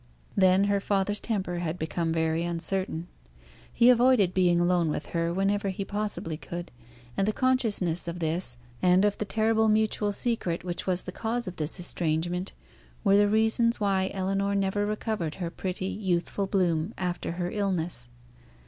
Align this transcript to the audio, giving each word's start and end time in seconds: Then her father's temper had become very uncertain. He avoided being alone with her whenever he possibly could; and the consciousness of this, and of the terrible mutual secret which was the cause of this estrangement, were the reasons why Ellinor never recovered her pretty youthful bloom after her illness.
Then 0.35 0.63
her 0.63 0.79
father's 0.79 1.19
temper 1.19 1.59
had 1.59 1.77
become 1.77 2.11
very 2.11 2.43
uncertain. 2.43 3.07
He 3.71 3.91
avoided 3.91 4.33
being 4.33 4.59
alone 4.59 4.89
with 4.89 5.09
her 5.09 5.31
whenever 5.31 5.69
he 5.69 5.85
possibly 5.85 6.37
could; 6.37 6.71
and 7.15 7.27
the 7.27 7.31
consciousness 7.31 8.07
of 8.07 8.17
this, 8.17 8.57
and 8.81 9.05
of 9.05 9.19
the 9.19 9.25
terrible 9.25 9.69
mutual 9.69 10.11
secret 10.11 10.63
which 10.63 10.87
was 10.87 11.03
the 11.03 11.11
cause 11.11 11.47
of 11.47 11.57
this 11.57 11.79
estrangement, 11.79 12.51
were 13.03 13.15
the 13.15 13.29
reasons 13.29 13.79
why 13.79 14.09
Ellinor 14.11 14.55
never 14.55 14.87
recovered 14.87 15.35
her 15.35 15.51
pretty 15.51 15.85
youthful 15.85 16.47
bloom 16.47 16.95
after 16.97 17.33
her 17.33 17.51
illness. 17.51 18.09